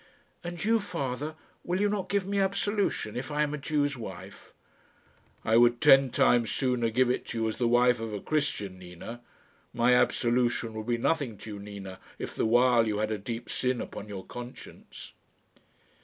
"And 0.43 0.65
you, 0.65 0.79
Father, 0.79 1.35
will 1.63 1.79
you 1.79 1.87
not 1.87 2.09
give 2.09 2.25
me 2.25 2.39
absolution 2.39 3.15
if 3.15 3.29
I 3.29 3.43
am 3.43 3.53
a 3.53 3.57
Jew's 3.59 3.95
wife?" 3.95 4.51
"I 5.45 5.57
would 5.57 5.79
ten 5.79 6.09
times 6.09 6.49
sooner 6.49 6.89
give 6.89 7.11
it 7.11 7.35
you 7.35 7.47
as 7.47 7.57
the 7.57 7.67
wife 7.67 7.99
of 7.99 8.11
a 8.11 8.19
Christian, 8.19 8.79
Nina. 8.79 9.21
My 9.75 9.93
absolution 9.93 10.73
would 10.73 10.87
be 10.87 10.97
nothing 10.97 11.37
to 11.37 11.51
you, 11.53 11.59
Nina, 11.59 11.99
if 12.17 12.33
the 12.33 12.47
while 12.47 12.87
you 12.87 12.97
had 12.97 13.11
a 13.11 13.19
deep 13.19 13.47
sin 13.51 13.79
upon 13.79 14.09
your 14.09 14.25
conscience." 14.25 15.13